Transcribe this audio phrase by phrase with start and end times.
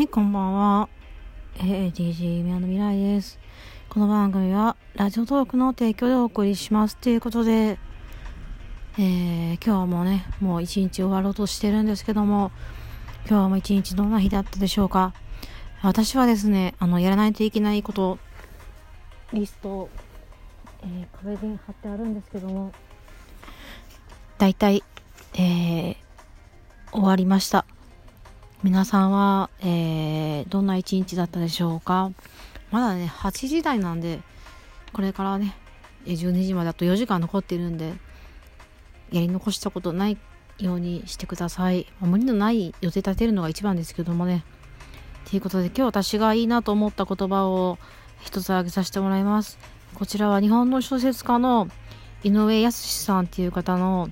[0.00, 0.88] はい、こんばんは。
[1.58, 3.38] えー、DJ 宮の未来です。
[3.90, 6.96] この番組は、ラジオトークの提供でお送りします。
[6.96, 7.78] ということで、
[8.96, 12.50] えー、今日もね、もう一日終わろうとしてるんですけども、
[13.28, 15.12] 今日も一日どんな日だったでしょうか。
[15.82, 18.18] 私はですね、あの、やらないといけないこと、
[19.34, 19.90] リスト、
[20.82, 22.72] えー、壁に貼ってあるんですけども、
[24.38, 24.82] 大体、
[25.34, 25.96] えー、
[26.90, 27.66] 終わりました。
[28.62, 32.12] 皆さんは、えー、どんな一日だったでしょうか？
[32.70, 34.20] まだね、8時台なんで、
[34.92, 35.56] これからね、
[36.04, 37.94] 12時まであと4時間残ってるんで、
[39.12, 40.18] やり残したことない
[40.58, 41.86] ようにしてください。
[42.00, 44.44] 無理のない予定立てるのが一番ですけどもね。
[45.30, 47.78] ということで、今日私がいいなと思った言葉を
[48.20, 49.58] 一つ挙げさせてもらいます。
[49.94, 51.68] こちらは日本の小説家の
[52.24, 54.10] 井上康さんっていう方の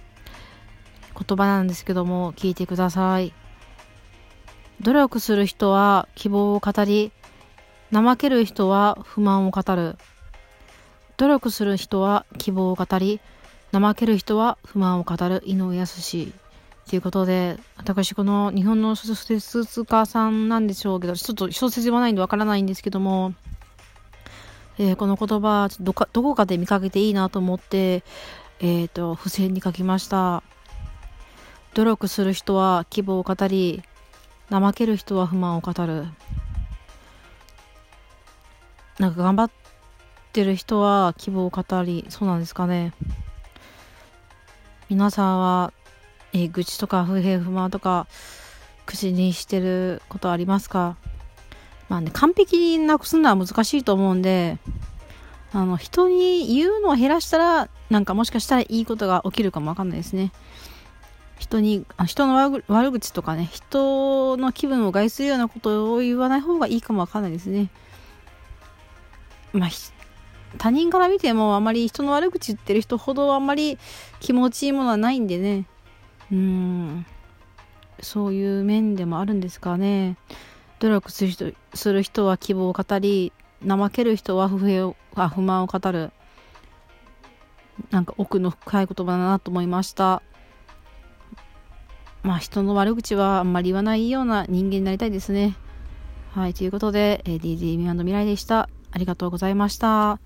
[1.15, 3.35] 言葉なんですけども、聞いてください。
[4.81, 7.13] 努力する人は希望を語り、
[7.93, 9.97] 怠ける人は不満を語る。
[11.17, 13.21] 努力する人は希望を語り、
[13.73, 16.29] 怠ける人は不満を語る井上康
[16.89, 23.35] ということで、私この日本の小説家さんなんでしょうけど、ちょっと小説読まないんでわからないんですけども、
[24.79, 28.05] えー、この言葉どか、どこかで見かけていいなと思って、
[28.61, 30.43] えっ、ー、と、付箋に書きました。
[31.75, 33.83] 努力する人は希望を語り、
[34.51, 36.07] 怠ける人は不満を語る。
[38.99, 39.51] なんか頑張っ
[40.33, 42.93] てる人は希望を語り、そうなんですかね。
[44.89, 45.73] 皆さんは、
[46.33, 48.07] え、愚痴とか不平不満とか
[48.87, 50.97] 口にしてることありますか？
[51.89, 54.59] まあね、完璧になくすのは難しいと思うんで、
[55.53, 60.33] あの、人に言うのを減らしたら、なんかもしかしたらいいことが起きるかもわかんないですね。
[61.39, 67.71] 人にあ、人の悪口とかね、人の気分を害するようなことを言わない方がいいかもわかんないですね。
[69.53, 69.69] まあ、
[70.59, 73.79] 他人から見てもあまり人の悪口言ってる人ほどあんまり
[74.21, 75.67] 気持ちいいものはないんでね。
[76.33, 77.07] うん。
[78.01, 80.17] そういう面でもあるんですかね。
[80.81, 83.33] 努力する人する人は希望を語り、
[83.67, 86.13] 怠ける人は不平あ不満を語る。
[87.91, 90.23] なんか奥の深い言葉だなと思いました。
[92.29, 95.57] まあ人の悪口はあんまり言わないような人間になりたいですね。
[96.33, 98.69] はい、ということで、えー、DJ ミアンド未来でした。
[98.93, 100.21] ありがとうございました。